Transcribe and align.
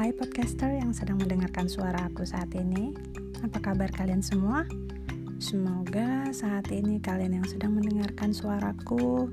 Hai 0.00 0.16
podcaster 0.16 0.72
yang 0.80 0.96
sedang 0.96 1.20
mendengarkan 1.20 1.68
suara 1.68 2.08
aku 2.08 2.24
saat 2.24 2.48
ini. 2.56 2.96
Apa 3.44 3.60
kabar 3.60 3.92
kalian 3.92 4.24
semua? 4.24 4.64
Semoga 5.36 6.24
saat 6.32 6.72
ini 6.72 6.96
kalian 7.04 7.36
yang 7.36 7.44
sedang 7.44 7.76
mendengarkan 7.76 8.32
suaraku 8.32 9.28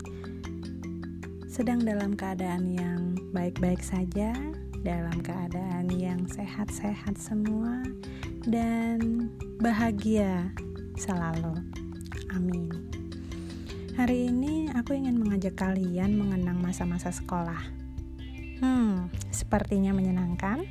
Sedang 1.47 1.79
dalam 1.87 2.19
keadaan 2.19 2.67
yang 2.75 3.15
baik-baik 3.31 3.79
saja 3.79 4.35
Dalam 4.83 5.15
keadaan 5.23 5.87
yang 5.95 6.27
sehat-sehat 6.27 7.15
semua 7.15 7.87
Dan 8.43 9.31
bahagia 9.63 10.51
selalu. 10.99 11.63
Amin. 12.35 12.67
Hari 13.95 14.35
ini 14.35 14.67
aku 14.75 14.99
ingin 14.99 15.15
mengajak 15.15 15.55
kalian 15.55 16.19
mengenang 16.19 16.59
masa-masa 16.59 17.07
sekolah 17.07 17.86
Hmm, 18.57 19.13
sepertinya 19.29 19.93
menyenangkan. 19.93 20.65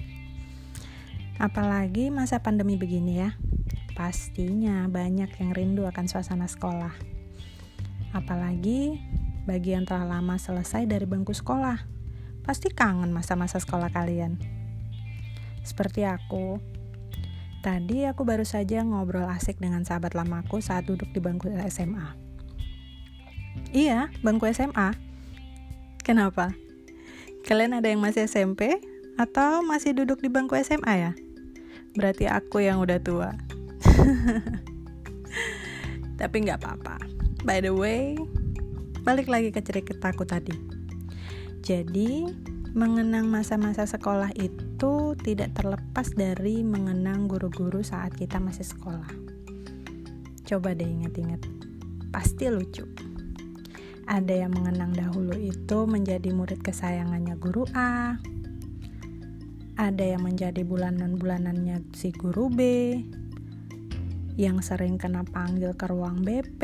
Apalagi 1.39 2.11
masa 2.11 2.43
pandemi 2.43 2.75
begini 2.75 3.23
ya. 3.23 3.39
Pastinya 3.95 4.91
banyak 4.91 5.31
yang 5.39 5.51
rindu 5.55 5.87
akan 5.87 6.11
suasana 6.11 6.51
sekolah. 6.51 6.93
Apalagi 8.11 8.99
bagi 9.47 9.79
yang 9.79 9.87
telah 9.87 10.19
lama 10.19 10.35
selesai 10.37 10.89
dari 10.91 11.07
bangku 11.07 11.31
sekolah. 11.31 11.87
Pasti 12.43 12.73
kangen 12.75 13.15
masa-masa 13.15 13.63
sekolah 13.63 13.95
kalian. 13.95 14.39
Seperti 15.63 16.07
aku, 16.07 16.59
tadi 17.63 18.07
aku 18.07 18.23
baru 18.23 18.47
saja 18.47 18.83
ngobrol 18.83 19.27
asik 19.31 19.59
dengan 19.59 19.83
sahabat 19.83 20.15
lamaku 20.15 20.63
saat 20.63 20.87
duduk 20.87 21.11
di 21.15 21.19
bangku 21.19 21.51
SMA. 21.71 22.15
Iya, 23.75 24.11
bangku 24.23 24.47
SMA. 24.51 24.95
Kenapa? 26.07 26.66
Kalian 27.47 27.79
ada 27.79 27.87
yang 27.87 28.03
masih 28.03 28.27
SMP 28.27 28.75
atau 29.15 29.63
masih 29.63 29.95
duduk 29.95 30.19
di 30.19 30.27
bangku 30.27 30.59
SMA 30.67 30.95
ya? 30.99 31.13
Berarti 31.95 32.27
aku 32.27 32.59
yang 32.59 32.83
udah 32.83 32.99
tua. 32.99 33.31
Tapi 36.21 36.37
nggak 36.43 36.59
apa-apa. 36.59 36.99
By 37.47 37.63
the 37.63 37.71
way, 37.71 38.19
balik 39.07 39.31
lagi 39.31 39.55
ke 39.55 39.63
ceritaku 39.63 40.27
tadi. 40.27 40.59
Jadi, 41.63 42.27
mengenang 42.75 43.31
masa-masa 43.31 43.87
sekolah 43.87 44.35
itu 44.35 45.15
tidak 45.23 45.55
terlepas 45.55 46.11
dari 46.19 46.67
mengenang 46.67 47.31
guru-guru 47.31 47.79
saat 47.87 48.11
kita 48.19 48.43
masih 48.43 48.67
sekolah. 48.67 49.07
Coba 50.43 50.75
deh 50.75 50.83
ingat-ingat. 50.83 51.47
Pasti 52.11 52.51
lucu. 52.51 52.91
Ada 54.07 54.47
yang 54.47 54.55
mengenang 54.55 54.95
dahulu 54.95 55.35
itu 55.35 55.83
menjadi 55.91 56.31
murid 56.31 56.63
kesayangannya 56.63 57.35
guru 57.43 57.67
A. 57.75 58.15
Ada 59.75 60.15
yang 60.17 60.23
menjadi 60.23 60.63
bulanan-bulanannya 60.63 61.91
si 61.91 62.15
guru 62.15 62.47
B. 62.47 62.61
Yang 64.39 64.73
sering 64.73 64.95
kena 64.95 65.27
panggil 65.27 65.75
ke 65.75 65.91
ruang 65.91 66.23
BP. 66.23 66.63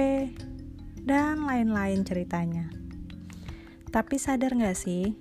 Dan 1.03 1.43
lain-lain 1.43 2.07
ceritanya. 2.07 2.71
Tapi 3.91 4.17
sadar 4.23 4.55
gak 4.55 4.79
sih, 4.79 5.19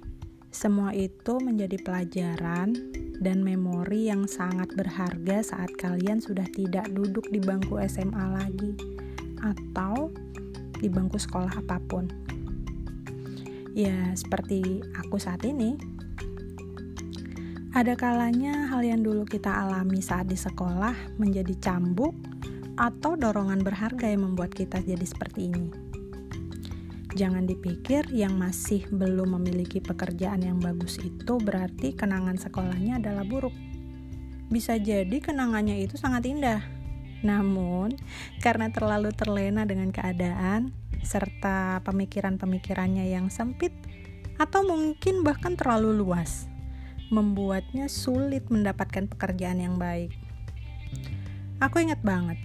semua 0.53 0.93
itu 0.93 1.41
menjadi 1.41 1.81
pelajaran 1.81 2.75
dan 3.17 3.41
memori 3.41 4.13
yang 4.13 4.29
sangat 4.29 4.69
berharga 4.77 5.41
saat 5.41 5.73
kalian 5.73 6.21
sudah 6.21 6.45
tidak 6.53 6.85
duduk 6.93 7.25
di 7.33 7.41
bangku 7.41 7.81
SMA 7.87 8.25
lagi 8.35 8.77
atau 9.41 10.13
di 10.81 10.89
bangku 10.89 11.21
sekolah 11.21 11.61
apa 11.61 11.77
pun. 11.77 12.09
Ya, 13.77 14.11
seperti 14.17 14.81
aku 14.97 15.21
saat 15.21 15.45
ini. 15.45 15.77
Ada 17.71 17.95
kalanya 17.95 18.67
hal 18.67 18.83
yang 18.83 18.99
dulu 18.99 19.23
kita 19.23 19.47
alami 19.47 20.03
saat 20.03 20.27
di 20.27 20.35
sekolah 20.35 21.15
menjadi 21.15 21.55
cambuk 21.61 22.11
atau 22.75 23.15
dorongan 23.15 23.63
berharga 23.63 24.11
yang 24.11 24.27
membuat 24.27 24.51
kita 24.51 24.83
jadi 24.83 25.05
seperti 25.07 25.47
ini. 25.47 25.71
Jangan 27.15 27.47
dipikir 27.47 28.07
yang 28.11 28.35
masih 28.35 28.87
belum 28.91 29.39
memiliki 29.39 29.79
pekerjaan 29.79 30.43
yang 30.43 30.59
bagus 30.59 30.99
itu 30.99 31.39
berarti 31.39 31.95
kenangan 31.95 32.35
sekolahnya 32.35 32.99
adalah 32.99 33.23
buruk. 33.23 33.55
Bisa 34.51 34.75
jadi 34.75 35.19
kenangannya 35.23 35.79
itu 35.79 35.95
sangat 35.95 36.27
indah, 36.27 36.59
namun, 37.21 37.93
karena 38.41 38.73
terlalu 38.73 39.13
terlena 39.13 39.65
dengan 39.65 39.93
keadaan 39.93 40.73
serta 41.01 41.81
pemikiran-pemikirannya 41.85 43.09
yang 43.09 43.29
sempit 43.33 43.73
atau 44.37 44.65
mungkin 44.65 45.21
bahkan 45.21 45.53
terlalu 45.53 46.01
luas, 46.01 46.49
membuatnya 47.13 47.89
sulit 47.89 48.49
mendapatkan 48.49 49.05
pekerjaan 49.09 49.61
yang 49.61 49.77
baik. 49.77 50.13
Aku 51.61 51.77
ingat 51.77 52.01
banget, 52.01 52.41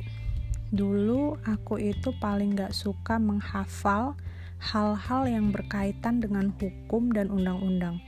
dulu 0.68 1.40
aku 1.48 1.80
itu 1.80 2.12
paling 2.20 2.52
gak 2.52 2.76
suka 2.76 3.16
menghafal 3.16 4.12
hal-hal 4.60 5.28
yang 5.28 5.52
berkaitan 5.52 6.20
dengan 6.20 6.52
hukum 6.56 7.12
dan 7.12 7.32
undang-undang 7.32 8.00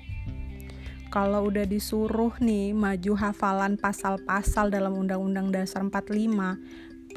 kalau 1.09 1.49
udah 1.49 1.65
disuruh 1.65 2.37
nih 2.37 2.77
maju 2.77 3.17
hafalan 3.17 3.81
pasal-pasal 3.81 4.69
dalam 4.69 4.93
Undang-Undang 4.93 5.49
Dasar 5.57 5.81
45, 5.81 5.97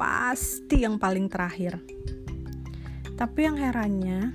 pasti 0.00 0.84
yang 0.84 0.96
paling 0.96 1.28
terakhir. 1.28 1.76
Tapi 3.20 3.38
yang 3.44 3.60
herannya, 3.60 4.32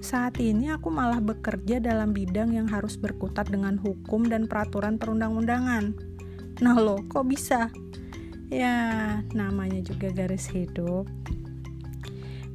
saat 0.00 0.40
ini 0.40 0.72
aku 0.72 0.88
malah 0.88 1.20
bekerja 1.20 1.84
dalam 1.84 2.16
bidang 2.16 2.56
yang 2.56 2.64
harus 2.64 2.96
berkutat 2.96 3.52
dengan 3.52 3.76
hukum 3.76 4.24
dan 4.24 4.48
peraturan 4.48 4.96
perundang-undangan. 4.96 5.92
Nah 6.64 6.76
lo, 6.80 7.04
kok 7.12 7.28
bisa? 7.28 7.68
Ya, 8.48 9.20
namanya 9.36 9.84
juga 9.84 10.08
garis 10.08 10.48
hidup. 10.48 11.04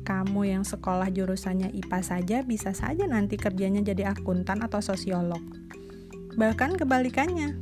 Kamu 0.01 0.49
yang 0.49 0.65
sekolah 0.65 1.13
jurusannya 1.13 1.69
IPA 1.77 1.99
saja 2.01 2.37
bisa 2.43 2.73
saja 2.75 3.05
nanti 3.07 3.37
kerjanya 3.39 3.79
jadi 3.85 4.11
akuntan 4.11 4.59
atau 4.59 4.83
sosiolog 4.83 5.63
Bahkan 6.33 6.81
kebalikannya, 6.81 7.53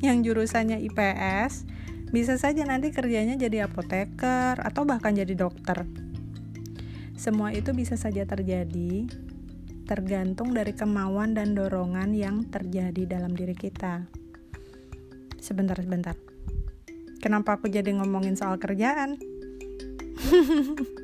yang 0.00 0.24
jurusannya 0.24 0.80
IPS 0.88 1.68
bisa 2.10 2.34
saja 2.40 2.64
nanti 2.66 2.90
kerjanya 2.90 3.36
jadi 3.36 3.68
apoteker 3.68 4.58
atau 4.58 4.82
bahkan 4.88 5.14
jadi 5.14 5.36
dokter. 5.36 5.84
Semua 7.14 7.52
itu 7.52 7.76
bisa 7.76 8.00
saja 8.00 8.24
terjadi 8.24 9.06
tergantung 9.84 10.54
dari 10.56 10.72
kemauan 10.72 11.36
dan 11.36 11.52
dorongan 11.52 12.16
yang 12.16 12.46
terjadi 12.48 13.18
dalam 13.18 13.36
diri 13.36 13.52
kita. 13.52 14.08
Sebentar, 15.42 15.76
sebentar. 15.76 16.16
Kenapa 17.20 17.60
aku 17.60 17.68
jadi 17.68 17.92
ngomongin 17.98 18.38
soal 18.38 18.56
kerjaan? 18.56 19.20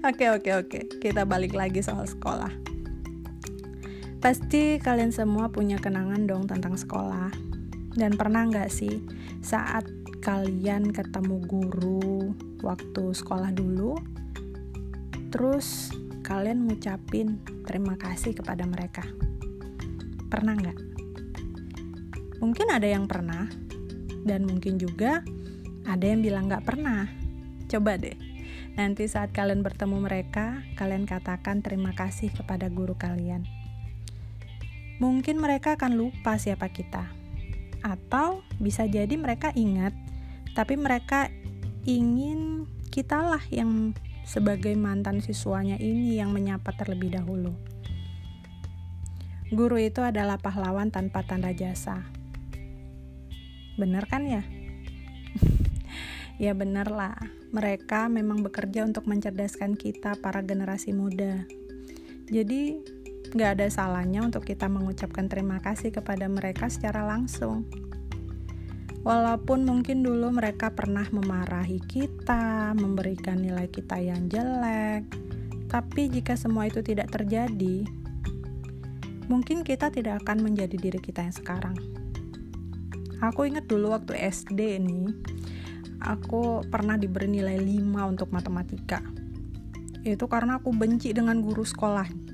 Oke, 0.00 0.32
oke, 0.32 0.50
oke. 0.64 0.80
Kita 0.96 1.28
balik 1.28 1.52
lagi 1.52 1.84
soal 1.84 2.08
sekolah. 2.08 2.69
Pasti 4.20 4.76
kalian 4.76 5.16
semua 5.16 5.48
punya 5.48 5.80
kenangan 5.80 6.28
dong 6.28 6.44
tentang 6.44 6.76
sekolah. 6.76 7.32
Dan 7.96 8.20
pernah 8.20 8.44
nggak 8.44 8.68
sih 8.68 9.00
saat 9.40 9.88
kalian 10.20 10.92
ketemu 10.92 11.40
guru 11.48 12.36
waktu 12.60 13.16
sekolah 13.16 13.48
dulu, 13.56 13.96
terus 15.32 15.88
kalian 16.20 16.68
ngucapin 16.68 17.40
terima 17.64 17.96
kasih 17.96 18.36
kepada 18.36 18.68
mereka? 18.68 19.08
Pernah 20.28 20.52
nggak? 20.52 20.78
Mungkin 22.44 22.68
ada 22.68 22.86
yang 22.92 23.08
pernah, 23.08 23.48
dan 24.28 24.44
mungkin 24.44 24.76
juga 24.76 25.24
ada 25.88 26.04
yang 26.04 26.20
bilang 26.20 26.52
nggak 26.52 26.68
pernah. 26.68 27.08
Coba 27.72 27.96
deh, 27.96 28.20
nanti 28.76 29.08
saat 29.08 29.32
kalian 29.32 29.64
bertemu 29.64 29.96
mereka, 29.96 30.60
kalian 30.76 31.08
katakan 31.08 31.64
terima 31.64 31.96
kasih 31.96 32.28
kepada 32.28 32.68
guru 32.68 32.92
kalian 33.00 33.59
mungkin 35.00 35.40
mereka 35.40 35.74
akan 35.80 35.96
lupa 35.96 36.36
siapa 36.36 36.68
kita. 36.70 37.08
Atau 37.80 38.44
bisa 38.60 38.84
jadi 38.84 39.16
mereka 39.16 39.50
ingat, 39.56 39.96
tapi 40.52 40.76
mereka 40.76 41.32
ingin 41.88 42.68
kitalah 42.92 43.40
yang 43.48 43.96
sebagai 44.28 44.76
mantan 44.76 45.24
siswanya 45.24 45.80
ini 45.80 46.20
yang 46.20 46.30
menyapa 46.30 46.76
terlebih 46.76 47.16
dahulu. 47.16 47.56
Guru 49.50 49.82
itu 49.82 50.04
adalah 50.04 50.38
pahlawan 50.38 50.94
tanpa 50.94 51.26
tanda 51.26 51.50
jasa. 51.50 52.06
Bener 53.74 54.06
kan 54.06 54.22
ya? 54.28 54.44
ya 56.44 56.52
bener 56.54 56.86
lah, 56.92 57.18
mereka 57.50 58.06
memang 58.06 58.46
bekerja 58.46 58.86
untuk 58.86 59.10
mencerdaskan 59.10 59.74
kita 59.74 60.20
para 60.22 60.44
generasi 60.44 60.94
muda. 60.94 61.48
Jadi 62.30 62.78
Gak 63.30 63.62
ada 63.62 63.70
salahnya 63.70 64.26
untuk 64.26 64.42
kita 64.42 64.66
mengucapkan 64.66 65.30
terima 65.30 65.62
kasih 65.62 65.94
kepada 65.94 66.26
mereka 66.26 66.66
secara 66.66 67.06
langsung. 67.06 67.62
Walaupun 69.06 69.64
mungkin 69.64 70.02
dulu 70.02 70.34
mereka 70.34 70.74
pernah 70.74 71.06
memarahi 71.08 71.78
kita, 71.78 72.74
memberikan 72.74 73.38
nilai 73.38 73.70
kita 73.70 74.02
yang 74.02 74.26
jelek, 74.26 75.06
tapi 75.70 76.10
jika 76.10 76.34
semua 76.34 76.66
itu 76.66 76.82
tidak 76.82 77.14
terjadi, 77.14 77.86
mungkin 79.30 79.62
kita 79.62 79.94
tidak 79.94 80.26
akan 80.26 80.50
menjadi 80.50 80.74
diri 80.74 80.98
kita 80.98 81.22
yang 81.22 81.32
sekarang. 81.32 81.78
Aku 83.22 83.46
inget 83.46 83.70
dulu 83.70 83.94
waktu 83.94 84.18
SD 84.18 84.82
nih, 84.82 85.06
aku 86.02 86.66
pernah 86.66 86.98
diberi 86.98 87.30
nilai 87.30 87.62
5 87.62 88.10
untuk 88.10 88.34
matematika. 88.34 89.00
Itu 90.02 90.26
karena 90.26 90.58
aku 90.58 90.74
benci 90.74 91.14
dengan 91.14 91.38
guru 91.40 91.62
sekolah. 91.62 92.29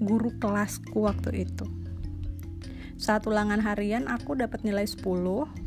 Guru 0.00 0.34
kelasku 0.38 1.04
waktu 1.04 1.46
itu. 1.46 1.66
Saat 2.94 3.26
ulangan 3.26 3.60
harian 3.60 4.06
aku 4.06 4.38
dapat 4.38 4.62
nilai 4.62 4.86
10 4.86 5.02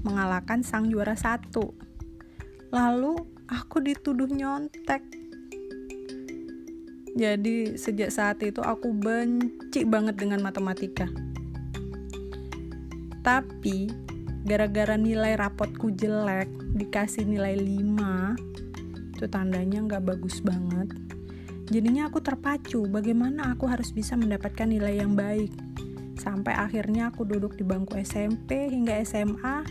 mengalahkan 0.03 0.63
sang 0.63 0.87
juara 0.87 1.13
satu. 1.13 1.75
Lalu 2.71 3.15
aku 3.47 3.83
dituduh 3.83 4.27
nyontek. 4.27 5.03
Jadi 7.17 7.75
sejak 7.75 8.13
saat 8.13 8.39
itu 8.45 8.61
aku 8.61 8.93
benci 8.93 9.83
banget 9.83 10.21
dengan 10.21 10.43
matematika 10.45 11.09
tapi 13.27 13.91
gara-gara 14.47 14.95
nilai 14.95 15.35
rapotku 15.35 15.91
jelek 15.91 16.47
dikasih 16.79 17.27
nilai 17.27 17.59
5 17.59 19.19
itu 19.19 19.25
tandanya 19.27 19.83
nggak 19.83 20.07
bagus 20.07 20.39
banget 20.39 20.87
jadinya 21.67 22.07
aku 22.07 22.23
terpacu 22.23 22.87
bagaimana 22.87 23.51
aku 23.55 23.67
harus 23.67 23.91
bisa 23.91 24.15
mendapatkan 24.15 24.67
nilai 24.67 25.03
yang 25.03 25.13
baik? 25.13 25.51
Sampai 26.17 26.57
akhirnya 26.57 27.13
aku 27.13 27.27
duduk 27.27 27.55
di 27.55 27.63
bangku 27.63 27.95
SMP 28.01 28.71
hingga 28.71 28.99
SMA 29.05 29.63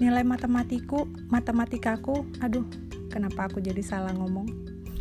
nilai 0.00 0.24
matematiku 0.26 1.06
matematikaku 1.30 2.26
aduh 2.42 2.66
kenapa 3.12 3.46
aku 3.46 3.60
jadi 3.60 3.82
salah 3.84 4.16
ngomong? 4.16 4.48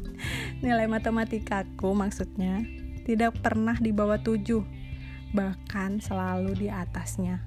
Nilai 0.66 0.86
matematikaku 0.86 1.96
maksudnya 1.96 2.62
tidak 3.08 3.40
pernah 3.42 3.74
di 3.80 3.90
bawah 3.90 4.20
7 4.20 4.82
bahkan 5.32 5.98
selalu 6.04 6.54
di 6.54 6.68
atasnya. 6.68 7.42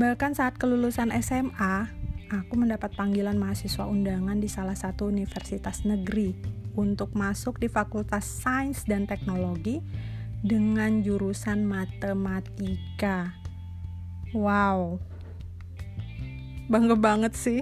Bahkan 0.00 0.32
saat 0.32 0.56
kelulusan 0.56 1.12
SMA, 1.20 1.92
aku 2.32 2.56
mendapat 2.56 2.96
panggilan 2.96 3.36
mahasiswa 3.36 3.84
undangan 3.84 4.40
di 4.40 4.48
salah 4.48 4.72
satu 4.72 5.12
universitas 5.12 5.84
negeri 5.84 6.32
untuk 6.72 7.12
masuk 7.12 7.60
di 7.60 7.68
Fakultas 7.68 8.24
Sains 8.24 8.88
dan 8.88 9.04
Teknologi 9.04 9.84
dengan 10.40 11.04
jurusan 11.04 11.68
matematika. 11.68 13.36
Wow. 14.32 14.96
Bangga 16.72 16.96
banget 16.96 17.36
sih. 17.36 17.60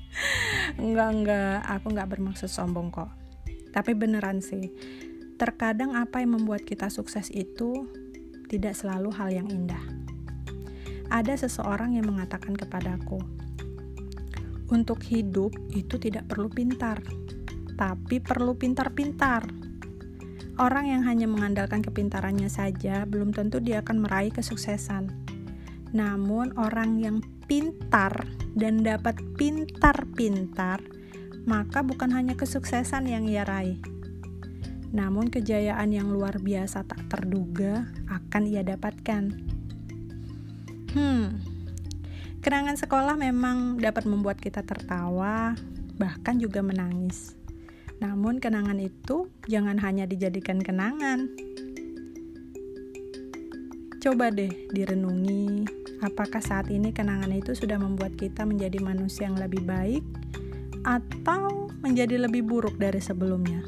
enggak, 0.80 1.10
enggak, 1.12 1.60
aku 1.68 1.92
enggak 1.92 2.08
bermaksud 2.16 2.48
sombong 2.48 2.88
kok. 2.88 3.12
Tapi 3.76 3.92
beneran 3.92 4.40
sih. 4.40 4.72
Terkadang 5.36 5.92
apa 5.92 6.24
yang 6.24 6.40
membuat 6.40 6.64
kita 6.64 6.88
sukses 6.88 7.28
itu 7.28 7.92
tidak 8.48 8.72
selalu 8.72 9.12
hal 9.12 9.28
yang 9.28 9.52
indah 9.52 10.06
ada 11.10 11.34
seseorang 11.38 11.94
yang 11.94 12.06
mengatakan 12.10 12.54
kepadaku, 12.58 13.22
"Untuk 14.72 15.02
hidup 15.06 15.54
itu 15.72 15.96
tidak 15.98 16.30
perlu 16.30 16.50
pintar, 16.50 17.02
tapi 17.78 18.18
perlu 18.18 18.54
pintar-pintar." 18.58 19.46
Orang 20.56 20.88
yang 20.88 21.04
hanya 21.04 21.28
mengandalkan 21.28 21.84
kepintarannya 21.84 22.48
saja 22.48 23.04
belum 23.04 23.36
tentu 23.36 23.60
dia 23.60 23.84
akan 23.84 24.08
meraih 24.08 24.32
kesuksesan. 24.32 25.12
Namun, 25.92 26.56
orang 26.56 26.96
yang 26.96 27.20
pintar 27.44 28.24
dan 28.56 28.80
dapat 28.80 29.20
pintar-pintar, 29.36 30.80
maka 31.46 31.84
bukan 31.84 32.10
hanya 32.10 32.34
kesuksesan 32.34 33.06
yang 33.06 33.28
ia 33.28 33.46
raih, 33.46 33.78
namun 34.90 35.30
kejayaan 35.30 35.94
yang 35.94 36.10
luar 36.10 36.42
biasa 36.42 36.82
tak 36.88 37.06
terduga 37.06 37.86
akan 38.10 38.42
ia 38.50 38.66
dapatkan. 38.66 39.30
Hmm, 40.96 41.44
kenangan 42.46 42.78
sekolah 42.78 43.18
memang 43.18 43.82
dapat 43.82 44.06
membuat 44.06 44.38
kita 44.38 44.62
tertawa, 44.62 45.58
bahkan 45.98 46.38
juga 46.38 46.62
menangis. 46.62 47.34
Namun, 47.98 48.38
kenangan 48.38 48.78
itu 48.78 49.26
jangan 49.50 49.74
hanya 49.82 50.06
dijadikan 50.06 50.62
kenangan. 50.62 51.26
Coba 53.98 54.30
deh 54.30 54.70
direnungi, 54.70 55.66
apakah 56.06 56.38
saat 56.38 56.70
ini 56.70 56.94
kenangan 56.94 57.34
itu 57.34 57.50
sudah 57.50 57.82
membuat 57.82 58.14
kita 58.14 58.46
menjadi 58.46 58.78
manusia 58.78 59.26
yang 59.26 59.42
lebih 59.42 59.66
baik, 59.66 60.06
atau 60.86 61.66
menjadi 61.82 62.30
lebih 62.30 62.46
buruk 62.46 62.78
dari 62.78 63.02
sebelumnya. 63.02 63.66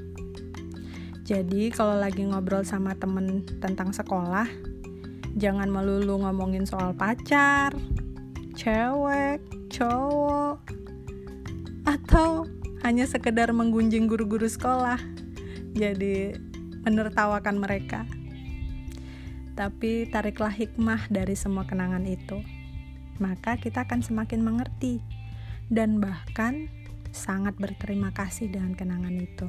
Jadi, 1.26 1.74
kalau 1.74 1.98
lagi 1.98 2.22
ngobrol 2.22 2.62
sama 2.62 2.94
temen 2.94 3.42
tentang 3.58 3.90
sekolah, 3.90 4.46
jangan 5.34 5.66
melulu 5.66 6.22
ngomongin 6.22 6.62
soal 6.62 6.94
pacar, 6.94 7.74
cewek, 8.58 9.38
cowok, 9.70 10.58
atau 11.86 12.42
hanya 12.82 13.06
sekedar 13.06 13.54
menggunjing 13.54 14.10
guru-guru 14.10 14.50
sekolah. 14.50 14.98
Jadi 15.78 16.34
menertawakan 16.82 17.62
mereka. 17.62 18.02
Tapi 19.54 20.10
tariklah 20.10 20.50
hikmah 20.50 21.06
dari 21.06 21.38
semua 21.38 21.70
kenangan 21.70 22.02
itu. 22.02 22.42
Maka 23.22 23.62
kita 23.62 23.86
akan 23.86 24.02
semakin 24.02 24.42
mengerti 24.42 24.98
dan 25.70 26.02
bahkan 26.02 26.66
sangat 27.14 27.54
berterima 27.62 28.10
kasih 28.10 28.50
dengan 28.50 28.74
kenangan 28.74 29.14
itu. 29.14 29.46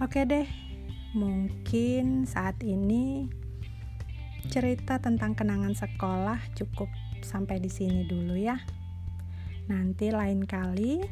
Oke 0.00 0.24
deh, 0.28 0.48
mungkin 1.16 2.28
saat 2.28 2.60
ini 2.60 3.28
cerita 4.56 4.96
tentang 4.96 5.36
kenangan 5.36 5.76
sekolah 5.76 6.40
cukup 6.56 6.88
sampai 7.20 7.60
di 7.60 7.68
sini 7.68 8.08
dulu 8.08 8.40
ya. 8.40 8.56
Nanti 9.68 10.08
lain 10.08 10.48
kali 10.48 11.04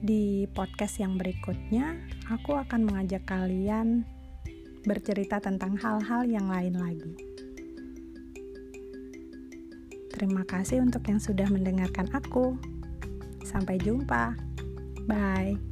di 0.00 0.48
podcast 0.56 1.04
yang 1.04 1.20
berikutnya 1.20 2.00
aku 2.32 2.56
akan 2.56 2.80
mengajak 2.80 3.28
kalian 3.28 4.08
bercerita 4.88 5.36
tentang 5.36 5.76
hal-hal 5.76 6.24
yang 6.24 6.48
lain 6.48 6.80
lagi. 6.80 7.12
Terima 10.16 10.48
kasih 10.48 10.80
untuk 10.80 11.04
yang 11.12 11.20
sudah 11.20 11.52
mendengarkan 11.52 12.08
aku. 12.16 12.56
Sampai 13.44 13.76
jumpa. 13.76 14.32
Bye. 15.04 15.65